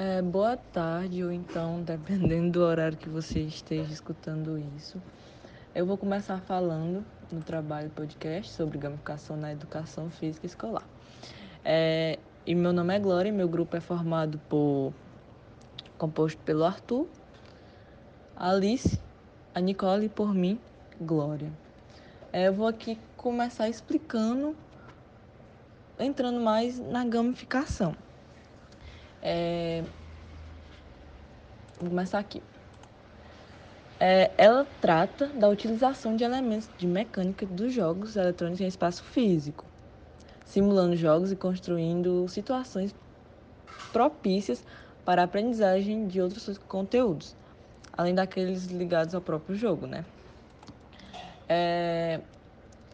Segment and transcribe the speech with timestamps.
[0.00, 5.02] É, boa tarde, ou então, dependendo do horário que você esteja escutando isso.
[5.74, 10.84] Eu vou começar falando no trabalho podcast sobre gamificação na educação física escolar.
[11.64, 12.16] É,
[12.46, 14.94] e meu nome é Glória meu grupo é formado por
[15.98, 17.08] composto pelo Arthur,
[18.36, 19.00] Alice,
[19.52, 20.60] a Nicole e por mim,
[21.00, 21.50] Glória.
[22.32, 24.54] É, eu vou aqui começar explicando,
[25.98, 27.96] entrando mais na gamificação.
[29.20, 29.82] É,
[31.80, 32.42] vou começar aqui.
[34.00, 39.64] É, ela trata da utilização de elementos de mecânica dos jogos eletrônicos em espaço físico,
[40.44, 42.94] simulando jogos e construindo situações
[43.92, 44.62] propícias
[45.04, 47.34] para a aprendizagem de outros conteúdos,
[47.92, 50.04] além daqueles ligados ao próprio jogo, né?
[51.48, 52.20] É,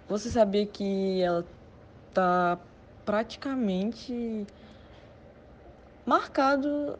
[0.09, 1.45] você sabia que ela
[2.09, 2.59] está
[3.05, 4.47] praticamente
[6.06, 6.98] marcado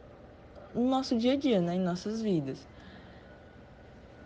[0.75, 2.67] no nosso dia a dia, né, em nossas vidas.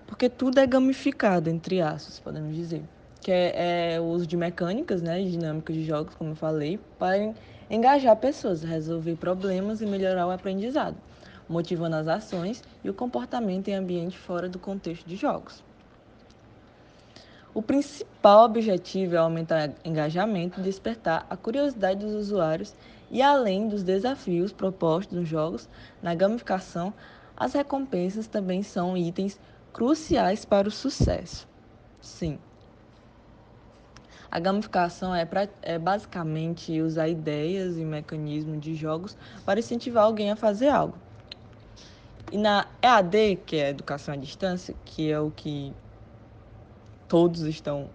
[0.06, 2.82] Porque tudo é gamificado, entre aspas, podemos dizer.
[3.20, 7.34] Que é, é o uso de mecânicas, né, dinâmicas de jogos, como eu falei, para
[7.70, 10.96] engajar pessoas, resolver problemas e melhorar o aprendizado,
[11.48, 15.62] motivando as ações e o comportamento em ambiente fora do contexto de jogos.
[17.52, 22.74] O principal objetivo é aumentar o engajamento e despertar a curiosidade dos usuários
[23.10, 25.68] e além dos desafios propostos nos jogos,
[26.02, 26.92] na gamificação,
[27.36, 29.40] as recompensas também são itens
[29.72, 31.46] cruciais para o sucesso.
[32.00, 32.38] Sim.
[34.30, 40.30] A gamificação é, pra, é basicamente usar ideias e mecanismos de jogos para incentivar alguém
[40.30, 40.98] a fazer algo.
[42.30, 45.72] E na EAD, que é educação à distância, que é o que
[47.08, 47.88] todos estão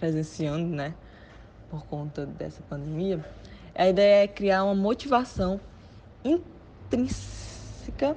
[0.00, 0.94] presenciando, né,
[1.70, 3.24] por conta dessa pandemia,
[3.78, 5.60] a ideia é criar uma motivação
[6.24, 8.16] intrínseca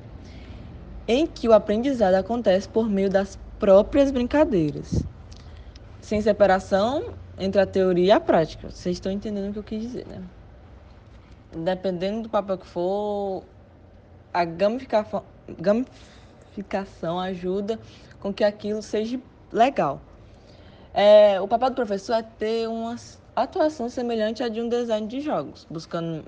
[1.07, 5.03] em que o aprendizado acontece por meio das próprias brincadeiras,
[6.01, 8.71] sem separação entre a teoria e a prática.
[8.71, 10.23] Vocês estão entendendo o que eu quis dizer, né?
[11.55, 13.44] Dependendo do papel que for,
[14.33, 15.23] a gamificação,
[17.19, 17.79] ajuda
[18.19, 19.19] com que aquilo seja
[19.51, 20.01] legal.
[20.91, 25.22] É, o papel do professor é ter umas atuação semelhante à de um design de
[25.22, 26.25] jogos, buscando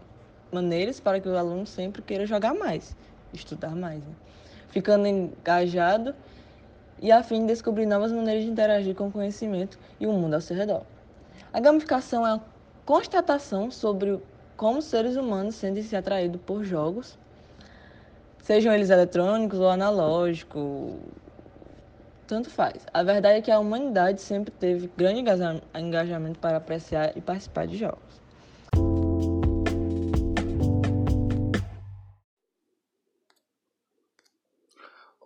[0.52, 2.96] maneiras para que o aluno sempre queira jogar mais,
[3.34, 4.14] estudar mais, né?
[4.70, 6.16] ficando engajado
[7.02, 10.36] e a fim de descobrir novas maneiras de interagir com o conhecimento e o mundo
[10.36, 10.84] ao seu redor.
[11.52, 12.40] A gamificação é a
[12.86, 14.20] constatação sobre
[14.56, 17.18] como seres humanos sentem-se atraídos por jogos,
[18.42, 20.94] sejam eles eletrônicos ou analógicos,
[22.28, 22.86] tanto faz.
[22.94, 25.24] A verdade é que a humanidade sempre teve grande
[25.76, 28.22] engajamento para apreciar e participar de jogos.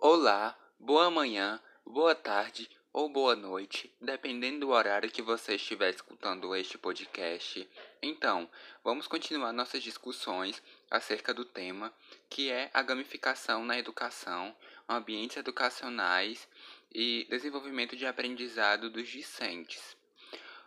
[0.00, 6.54] Olá, boa manhã, boa tarde ou boa noite, dependendo do horário que você estiver escutando
[6.56, 7.68] este podcast.
[8.02, 8.48] Então,
[8.82, 11.92] vamos continuar nossas discussões acerca do tema
[12.30, 14.54] que é a gamificação na educação,
[14.88, 16.48] ambientes educacionais
[16.90, 19.96] e desenvolvimento de aprendizado dos discentes.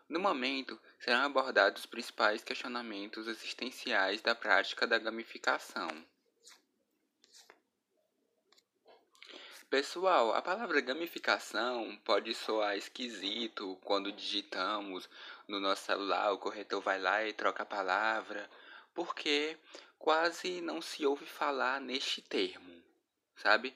[0.07, 5.87] No momento, serão abordados os principais questionamentos existenciais da prática da gamificação.
[9.69, 15.09] Pessoal, a palavra gamificação pode soar esquisito quando digitamos
[15.47, 18.49] no nosso celular, o corretor vai lá e troca a palavra,
[18.93, 19.57] porque
[19.97, 22.83] quase não se ouve falar neste termo,
[23.37, 23.73] sabe?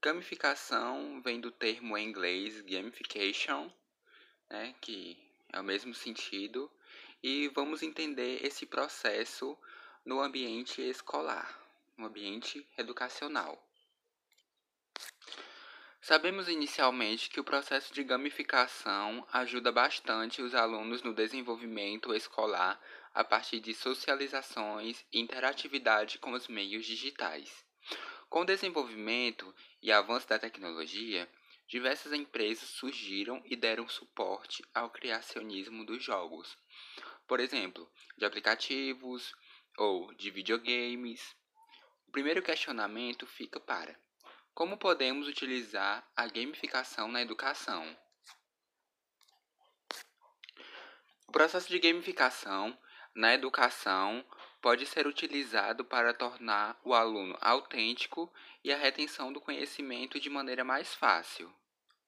[0.00, 3.68] Gamificação vem do termo em inglês gamification,
[4.48, 5.18] né, que
[5.52, 6.70] é o mesmo sentido,
[7.20, 9.58] e vamos entender esse processo
[10.04, 11.60] no ambiente escolar,
[11.96, 13.60] no ambiente educacional.
[16.00, 22.80] Sabemos inicialmente que o processo de gamificação ajuda bastante os alunos no desenvolvimento escolar
[23.12, 27.64] a partir de socializações e interatividade com os meios digitais.
[28.30, 29.52] Com o desenvolvimento
[29.82, 31.28] e avanço da tecnologia,
[31.66, 36.56] diversas empresas surgiram e deram suporte ao criacionismo dos jogos.
[37.26, 39.34] Por exemplo, de aplicativos
[39.76, 41.36] ou de videogames.
[42.06, 43.98] O primeiro questionamento fica para:
[44.54, 47.96] como podemos utilizar a gamificação na educação?
[51.26, 52.76] O processo de gamificação
[53.14, 54.24] na educação
[54.60, 58.32] pode ser utilizado para tornar o aluno autêntico
[58.64, 61.52] e a retenção do conhecimento de maneira mais fácil.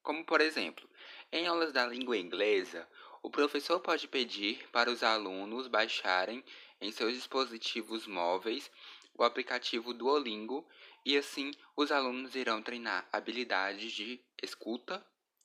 [0.02, 0.88] Como, por exemplo,
[1.30, 2.88] em aulas da língua inglesa,
[3.22, 6.42] o professor pode pedir para os alunos baixarem
[6.80, 8.70] em seus dispositivos móveis
[9.14, 10.66] o aplicativo Duolingo
[11.04, 15.04] e assim os alunos irão treinar habilidades de escuta,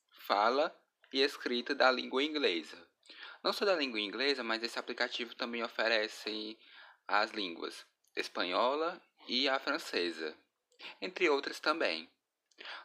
[0.09, 0.73] fala
[1.11, 2.77] e escrita da língua inglesa.
[3.43, 6.57] Não só da língua inglesa, mas esse aplicativo também oferece
[7.07, 7.85] as línguas
[8.15, 10.35] espanhola e a francesa,
[11.01, 12.09] entre outras também.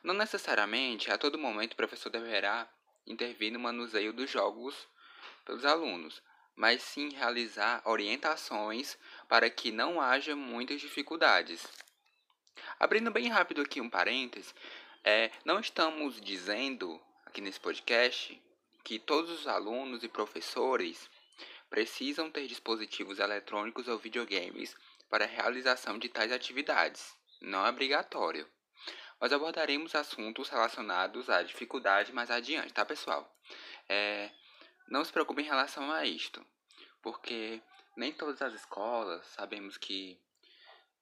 [0.03, 2.69] Não necessariamente a todo momento o professor deverá
[3.07, 4.89] intervir no manuseio dos jogos
[5.45, 6.21] pelos alunos,
[6.57, 11.67] mas sim realizar orientações para que não haja muitas dificuldades.
[12.79, 14.55] Abrindo bem rápido aqui um parênteses,
[15.05, 18.41] é, não estamos dizendo aqui nesse podcast
[18.83, 21.09] que todos os alunos e professores
[21.71, 24.77] precisam ter dispositivos eletrônicos ou videogames
[25.09, 27.17] para a realização de tais atividades.
[27.41, 28.47] Não é obrigatório.
[29.21, 33.33] Nós abordaremos assuntos relacionados à dificuldade mais adiante, tá, pessoal?
[33.89, 34.31] É,
[34.89, 36.45] não se preocupe em relação a isto,
[37.01, 37.63] porque
[37.97, 40.19] nem todas as escolas sabemos que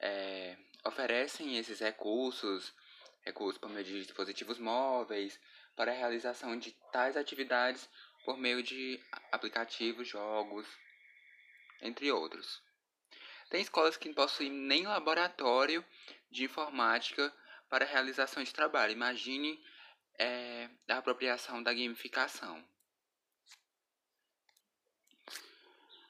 [0.00, 2.74] é, oferecem esses recursos,
[3.22, 5.40] recursos por meio de dispositivos móveis,
[5.76, 7.88] para a realização de tais atividades
[8.28, 9.00] por meio de
[9.32, 10.66] aplicativos, jogos,
[11.80, 12.62] entre outros.
[13.48, 15.82] Tem escolas que não possuem nem laboratório
[16.30, 17.34] de informática
[17.70, 18.92] para realização de trabalho.
[18.92, 19.58] Imagine
[20.18, 22.62] é, a apropriação da gamificação.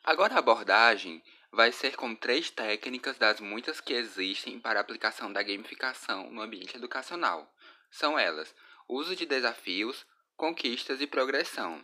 [0.03, 1.23] Agora a abordagem
[1.53, 6.43] vai ser com três técnicas das muitas que existem para a aplicação da gamificação no
[6.43, 7.49] ambiente educacional.
[7.93, 8.53] São elas:
[8.89, 10.05] uso de desafios,
[10.37, 11.81] conquistas e progressão.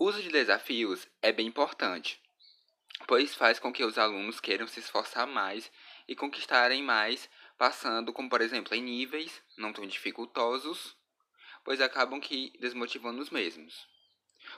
[0.00, 2.22] Uso de desafios é bem importante,
[3.08, 5.72] pois faz com que os alunos queiram se esforçar mais
[6.06, 7.28] e conquistarem mais,
[7.58, 10.96] passando, como por exemplo, em níveis não tão dificultosos,
[11.64, 13.88] pois acabam que desmotivando os mesmos.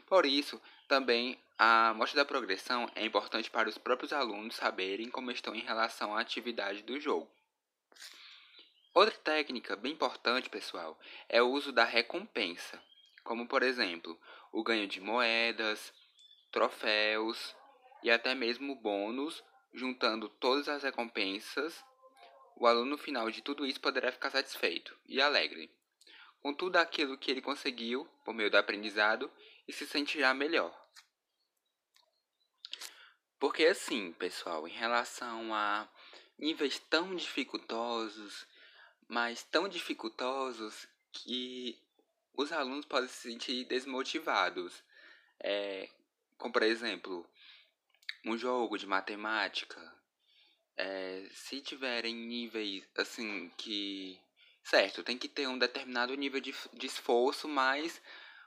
[0.04, 5.30] Por isso, também a mostra da progressão é importante para os próprios alunos saberem como
[5.30, 7.30] estão em relação à atividade do jogo.
[8.92, 11.00] Outra técnica bem importante, pessoal,
[11.30, 12.78] é o uso da recompensa,
[13.24, 14.20] como por exemplo,
[14.52, 15.92] o ganho de moedas,
[16.50, 17.54] troféus
[18.02, 19.42] e até mesmo bônus,
[19.72, 21.84] juntando todas as recompensas,
[22.56, 25.70] o aluno final de tudo isso poderá ficar satisfeito e alegre
[26.40, 29.30] com tudo aquilo que ele conseguiu por meio do aprendizado
[29.68, 30.74] e se sentirá melhor.
[33.38, 35.88] Porque assim, pessoal, em relação a
[36.38, 38.46] níveis tão dificultosos,
[39.08, 41.78] mas tão dificultosos que
[42.40, 44.82] os alunos podem se sentir desmotivados.
[45.38, 45.88] É,
[46.38, 47.28] como por exemplo,
[48.24, 49.80] um jogo de matemática.
[50.76, 54.18] É, se tiverem níveis assim que.
[54.62, 58.00] Certo, tem que ter um determinado nível de, de esforço, mas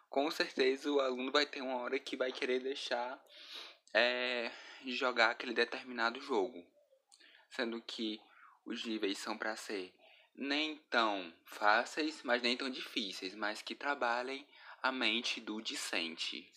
[0.09, 3.23] com certeza o aluno vai ter uma hora que vai querer deixar
[3.93, 4.51] é,
[4.85, 6.65] jogar aquele determinado jogo.
[7.49, 8.19] Sendo que
[8.65, 9.93] os níveis são para ser
[10.35, 14.47] nem tão fáceis, mas nem tão difíceis, mas que trabalhem
[14.81, 16.51] a mente do discente.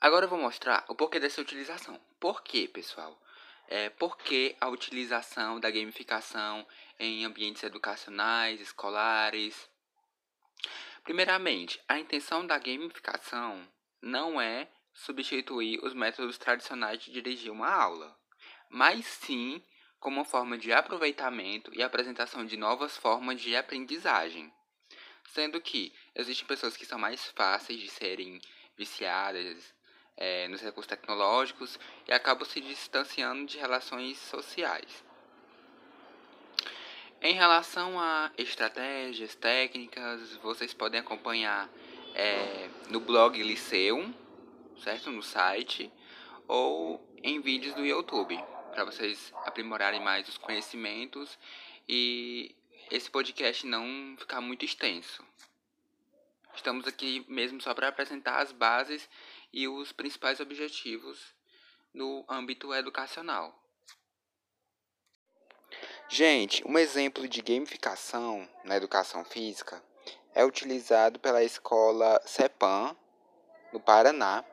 [0.00, 1.98] Agora eu vou mostrar o porquê dessa utilização.
[2.20, 3.18] Por quê, pessoal?
[3.66, 6.66] É, por que a utilização da gamificação
[6.98, 9.68] em ambientes educacionais, escolares?
[11.02, 13.66] Primeiramente, a intenção da gamificação
[14.02, 18.16] não é substituir os métodos tradicionais de dirigir uma aula,
[18.68, 19.64] mas sim
[20.04, 24.52] como forma de aproveitamento e apresentação de novas formas de aprendizagem.
[25.30, 28.38] Sendo que existem pessoas que são mais fáceis de serem
[28.76, 29.74] viciadas
[30.14, 35.02] é, nos recursos tecnológicos e acabam se distanciando de relações sociais.
[37.22, 41.66] Em relação a estratégias, técnicas, vocês podem acompanhar
[42.14, 44.12] é, no blog Liceum,
[44.82, 45.10] certo?
[45.10, 45.90] No site,
[46.46, 48.38] ou em vídeos do YouTube
[48.74, 51.38] para vocês aprimorarem mais os conhecimentos
[51.88, 52.52] e
[52.90, 55.24] esse podcast não ficar muito extenso.
[56.56, 59.08] Estamos aqui mesmo só para apresentar as bases
[59.52, 61.24] e os principais objetivos
[61.92, 63.56] no âmbito educacional.
[66.08, 69.80] Gente, um exemplo de gamificação na educação física
[70.34, 72.96] é utilizado pela escola CEPAM,
[73.72, 74.44] no Paraná,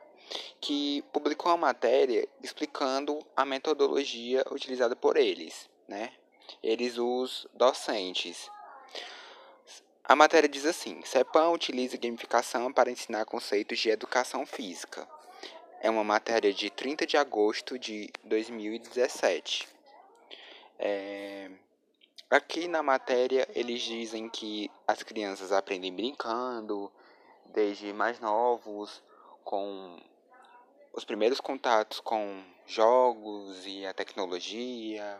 [0.60, 6.12] que publicou uma matéria explicando a metodologia utilizada por eles, né?
[6.62, 8.50] Eles, os docentes.
[10.04, 15.08] A matéria diz assim: CEPAM utiliza gamificação para ensinar conceitos de educação física.
[15.80, 19.68] É uma matéria de 30 de agosto de 2017.
[20.78, 21.50] É...
[22.30, 26.90] Aqui na matéria eles dizem que as crianças aprendem brincando,
[27.46, 29.02] desde mais novos,
[29.44, 30.00] com
[30.92, 35.18] os primeiros contatos com jogos e a tecnologia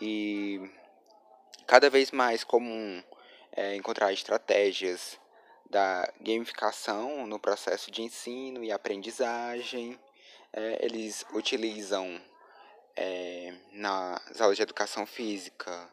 [0.00, 0.70] e
[1.66, 3.02] cada vez mais comum
[3.52, 5.18] é, encontrar estratégias
[5.68, 9.98] da gamificação no processo de ensino e aprendizagem.
[10.52, 12.20] É, eles utilizam
[12.96, 15.90] é, nas aulas de educação física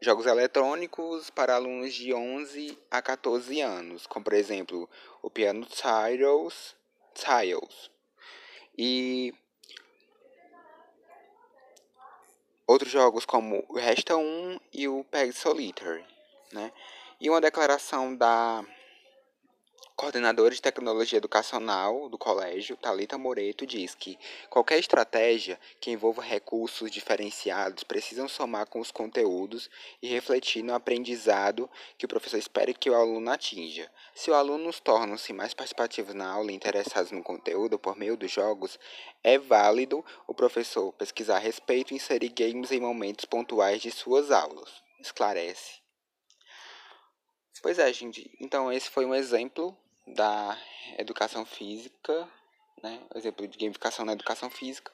[0.00, 4.88] jogos eletrônicos para alunos de 11 a 14 anos, como por exemplo
[5.22, 6.75] o Piano Tiles,
[7.16, 7.90] Tiles
[8.76, 9.32] e
[12.66, 16.04] outros jogos como o Resta 1 e o Peg Solitaire,
[16.52, 16.72] né?
[17.20, 18.64] E uma declaração da
[19.96, 24.18] coordenadora de tecnologia educacional do colégio, Talita Moreto, diz que
[24.50, 29.70] qualquer estratégia que envolva recursos diferenciados precisam somar com os conteúdos
[30.02, 33.90] e refletir no aprendizado que o professor espera que o aluno atinja.
[34.14, 38.30] Se os alunos tornam-se mais participativos na aula e interessados no conteúdo por meio dos
[38.30, 38.78] jogos,
[39.24, 44.30] é válido o professor pesquisar a respeito e inserir games em momentos pontuais de suas
[44.30, 44.82] aulas.
[45.00, 45.80] Esclarece.
[47.62, 48.30] Pois é, gente.
[48.38, 49.76] Então, esse foi um exemplo
[50.06, 50.56] da
[50.98, 52.28] educação física,
[52.82, 54.92] né, exemplo de gamificação na educação física,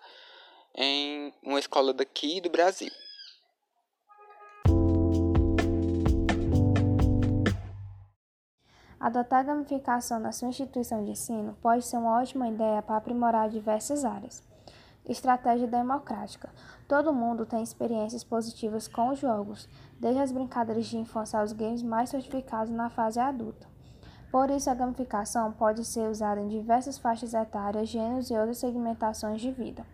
[0.74, 2.90] em uma escola daqui do Brasil.
[8.98, 13.50] Adotar a gamificação na sua instituição de ensino pode ser uma ótima ideia para aprimorar
[13.50, 14.42] diversas áreas.
[15.04, 16.54] Estratégia democrática.
[16.86, 21.82] Todo mundo tem experiências positivas com os jogos, desde as brincadeiras de infância aos games
[21.82, 23.71] mais sofisticados na fase adulta.
[24.32, 29.42] Por isso, a gamificação pode ser usada em diversas faixas etárias, gêneros e outras segmentações
[29.42, 29.84] de vida.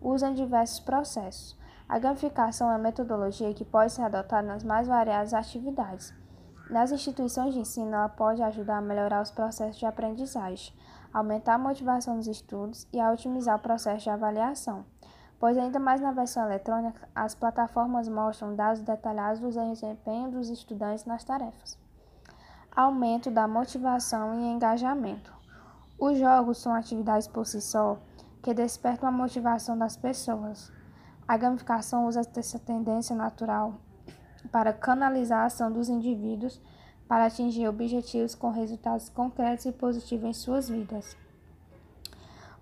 [0.00, 1.58] Usa em diversos processos.
[1.88, 6.14] A gamificação é uma metodologia que pode ser adotada nas mais variadas atividades.
[6.70, 10.72] Nas instituições de ensino, ela pode ajudar a melhorar os processos de aprendizagem,
[11.12, 14.84] aumentar a motivação dos estudos e a otimizar o processo de avaliação,
[15.40, 21.04] pois ainda mais na versão eletrônica, as plataformas mostram dados detalhados do desempenho dos estudantes
[21.04, 21.84] nas tarefas
[22.76, 25.32] aumento da motivação e engajamento.
[25.98, 27.96] Os jogos são atividades por si só
[28.42, 30.70] que despertam a motivação das pessoas.
[31.26, 33.80] A gamificação usa essa tendência natural
[34.52, 36.60] para canalizar a ação dos indivíduos
[37.08, 41.16] para atingir objetivos com resultados concretos e positivos em suas vidas.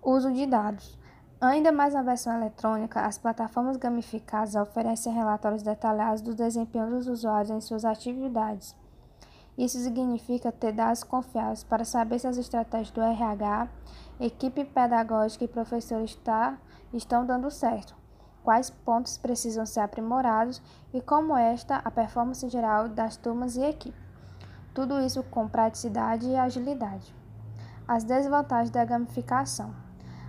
[0.01, 0.97] Uso de dados.
[1.41, 7.51] Ainda mais na versão eletrônica, as plataformas gamificadas oferecem relatórios detalhados do desempenho dos usuários
[7.51, 8.75] em suas atividades
[9.57, 13.69] isso significa ter dados confiáveis para saber se as estratégias do RH,
[14.19, 16.57] equipe pedagógica e professores está,
[16.93, 17.95] estão dando certo,
[18.43, 20.61] quais pontos precisam ser aprimorados
[20.93, 23.97] e como esta a performance geral das turmas e equipe.
[24.73, 27.15] Tudo isso com praticidade e agilidade.
[27.87, 29.73] As desvantagens da gamificação.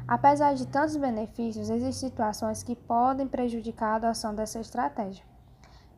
[0.07, 5.25] Apesar de tantos benefícios, existem situações que podem prejudicar a adoção dessa estratégia.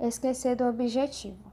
[0.00, 1.47] Esquecer do objetivo.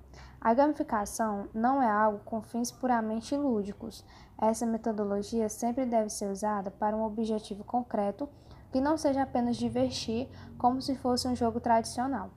[0.46, 4.06] A gamificação não é algo com fins puramente lúdicos.
[4.38, 8.30] Essa metodologia sempre deve ser usada para um objetivo concreto
[8.72, 12.30] que não seja apenas divertir como se fosse um jogo tradicional.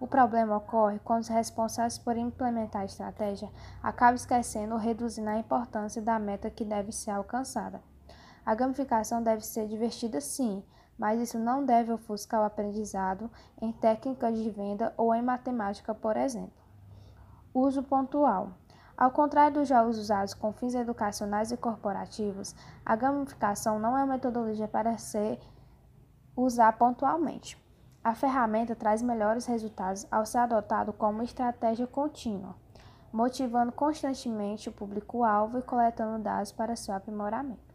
[0.00, 3.48] O problema ocorre quando os responsáveis por implementar a estratégia
[3.80, 7.80] acabam esquecendo ou reduzindo a importância da meta que deve ser alcançada.
[8.44, 10.64] A gamificação deve ser divertida sim,
[10.98, 13.30] mas isso não deve ofuscar o aprendizado
[13.62, 16.59] em técnicas de venda ou em matemática, por exemplo.
[17.52, 18.52] Uso pontual.
[18.96, 22.54] Ao contrário dos jogos usados com fins educacionais e corporativos,
[22.86, 25.40] a gamificação não é uma metodologia para ser
[26.36, 27.60] usar pontualmente.
[28.04, 32.54] A ferramenta traz melhores resultados ao ser adotado como estratégia contínua,
[33.12, 37.74] motivando constantemente o público-alvo e coletando dados para seu aprimoramento.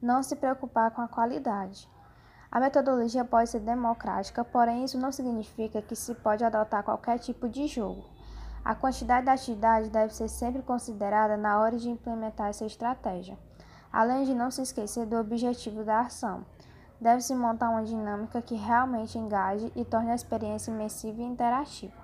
[0.00, 1.86] Não se preocupar com a qualidade.
[2.50, 7.46] A metodologia pode ser democrática, porém isso não significa que se pode adotar qualquer tipo
[7.46, 8.18] de jogo.
[8.64, 13.38] A quantidade de atividade deve ser sempre considerada na hora de implementar essa estratégia,
[13.90, 16.44] além de não se esquecer do objetivo da ação.
[17.00, 21.96] Deve-se montar uma dinâmica que realmente engaje e torne a experiência imersiva e interativa.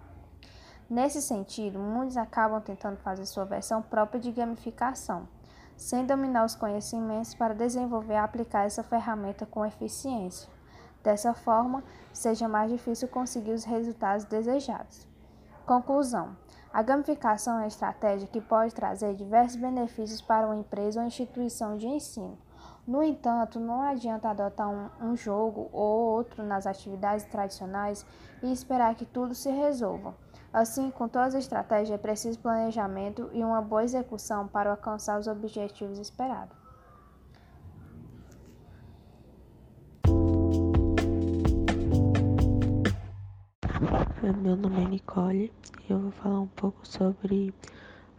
[0.88, 5.28] Nesse sentido, muitos acabam tentando fazer sua versão própria de gamificação,
[5.76, 10.48] sem dominar os conhecimentos para desenvolver e aplicar essa ferramenta com eficiência.
[11.02, 15.06] Dessa forma, seja mais difícil conseguir os resultados desejados.
[15.66, 16.36] Conclusão:
[16.72, 21.76] a gamificação é uma estratégia que pode trazer diversos benefícios para uma empresa ou instituição
[21.76, 22.38] de ensino.
[22.86, 28.06] No entanto, não adianta adotar um, um, jogo ou outro nas atividades tradicionais
[28.42, 30.14] e esperar que tudo se resolva.
[30.52, 35.26] Assim, com todas as estratégias, é preciso planejamento e uma boa execução para alcançar os
[35.26, 36.65] objetivos esperados.
[44.32, 45.52] Meu nome é Nicole
[45.88, 47.54] e eu vou falar um pouco sobre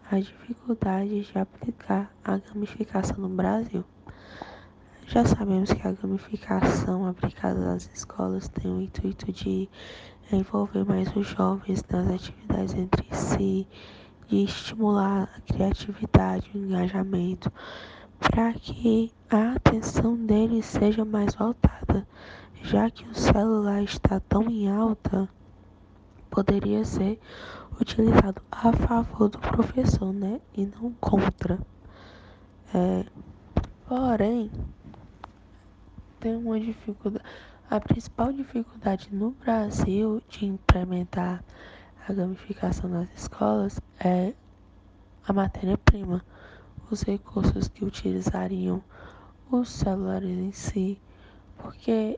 [0.10, 3.84] as dificuldades de aplicar a gamificação no Brasil.
[5.06, 9.70] Já sabemos que a gamificação aplicada nas escolas tem o intuito de
[10.32, 13.68] envolver mais os jovens nas atividades entre si,
[14.30, 17.52] de estimular a criatividade, o engajamento,
[18.18, 22.08] para que a atenção deles seja mais voltada,
[22.64, 25.30] já que o celular está tão em alta,
[26.29, 27.19] poderia ser
[27.79, 30.41] utilizado a favor do professor, né?
[30.53, 31.60] E não contra.
[32.74, 33.05] É,
[33.88, 34.51] porém,
[36.19, 37.25] tem uma dificuldade.
[37.69, 41.43] A principal dificuldade no Brasil de implementar
[42.07, 44.34] a gamificação nas escolas é
[45.27, 46.24] a matéria-prima,
[46.89, 48.81] os recursos que utilizariam
[49.51, 51.01] os celulares em si,
[51.57, 52.17] porque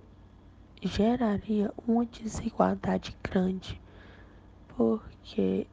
[0.81, 3.81] geraria uma desigualdade grande
[4.79, 5.67] porque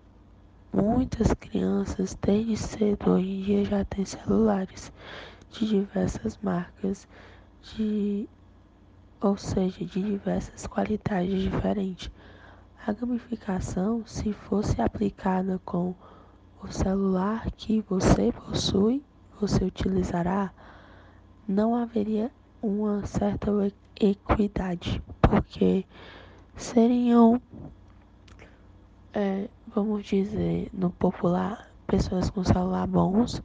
[0.73, 4.93] muitas crianças desde cedo hoje em dia já têm celulares
[5.53, 7.07] de diversas marcas,
[7.63, 8.29] de
[9.21, 12.11] ou seja, de diversas qualidades diferentes.
[12.85, 15.95] A gamificação, se fosse aplicada com
[16.61, 19.05] o celular que você possui,
[19.41, 20.53] você utilizará,
[21.47, 22.29] não haveria
[22.61, 23.53] uma certa
[24.01, 25.87] equidade, porque
[26.57, 27.41] seriam
[29.17, 33.43] é, vamos dizer, no popular, pessoas com celular bons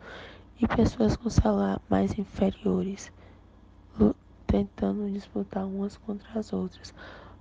[0.60, 3.10] e pessoas com celular mais inferiores,
[4.46, 6.94] tentando disputar umas contra as outras.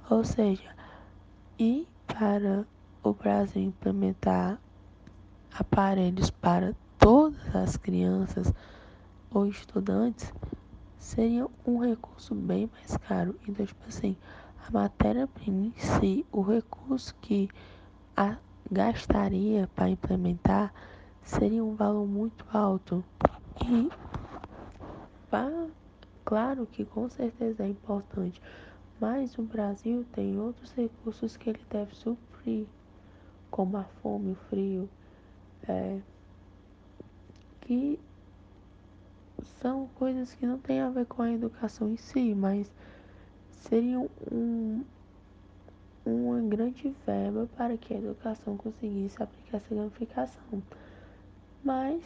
[0.09, 0.73] Ou seja,
[1.59, 2.65] e para
[3.03, 4.61] o Brasil implementar
[5.53, 8.55] aparelhos para todas as crianças
[9.29, 10.33] ou estudantes,
[10.97, 13.35] seria um recurso bem mais caro.
[13.49, 14.17] Então, tipo assim,
[14.65, 17.49] a matéria-prima em si, o recurso que
[18.21, 18.37] a
[18.71, 20.75] gastaria para implementar
[21.23, 23.03] seria um valor muito alto.
[23.65, 23.89] E
[26.23, 28.39] claro que com certeza é importante,
[29.01, 32.67] mas o Brasil tem outros recursos que ele deve suprir,
[33.51, 34.91] como a fome, o frio,
[35.67, 35.99] é,
[37.63, 37.99] que
[39.63, 42.71] são coisas que não têm a ver com a educação em si, mas
[43.63, 44.85] seriam um,
[46.05, 50.63] uma grande verba para que a educação conseguisse aplicar essa gamificação.
[51.63, 52.03] Mas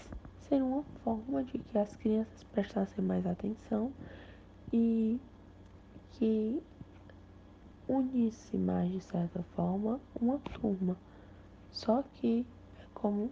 [0.48, 3.92] seria uma forma de que as crianças prestassem mais atenção
[4.72, 5.20] e
[6.12, 6.62] que
[7.88, 10.96] unisse mais de certa forma uma turma.
[11.70, 12.46] Só que
[12.80, 13.30] é como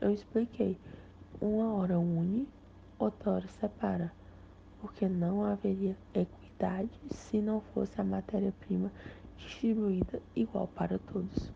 [0.00, 0.76] eu expliquei,
[1.40, 2.48] uma hora une,
[2.98, 4.12] outra hora separa,
[4.80, 8.90] porque não haveria equidade se não fosse a matéria-prima
[9.46, 11.52] distribuída igual para todos.